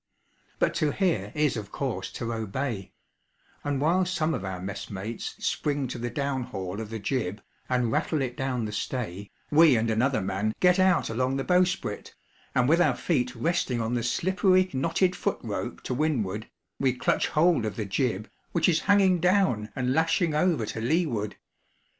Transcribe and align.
But 0.57 0.73
to 0.81 0.89
hear 0.91 1.31
is 1.35 1.55
of 1.55 1.71
course 1.71 2.11
to 2.13 2.33
obey; 2.33 2.91
and 3.63 3.79
while 3.79 4.03
some 4.03 4.33
of 4.33 4.43
our 4.43 4.59
messmates 4.59 5.35
spring 5.45 5.87
to 5.89 5.99
the 5.99 6.09
downhaul 6.09 6.81
of 6.81 6.89
the 6.89 6.97
jib, 6.97 7.39
and 7.69 7.91
rattle 7.91 8.19
it 8.23 8.35
down 8.35 8.65
the 8.65 8.71
stay, 8.71 9.29
we 9.51 9.75
and 9.75 9.91
another 9.91 10.19
man 10.19 10.55
get 10.59 10.79
out 10.79 11.11
along 11.11 11.37
the 11.37 11.43
bowsprit, 11.43 12.15
and 12.55 12.67
with 12.67 12.81
our 12.81 12.95
feet 12.95 13.35
resting 13.35 13.79
on 13.79 13.93
the 13.93 14.01
slippery, 14.01 14.71
knotted 14.73 15.11
footrope 15.15 15.81
to 15.83 15.93
windward, 15.93 16.49
we 16.79 16.93
clutch 16.93 17.27
hold 17.27 17.63
of 17.63 17.75
the 17.75 17.85
jib, 17.85 18.27
which 18.53 18.67
is 18.67 18.79
hanging 18.89 19.19
down 19.19 19.69
and 19.75 19.93
lashing 19.93 20.33
over 20.33 20.65
to 20.65 20.81
leeward. 20.81 21.35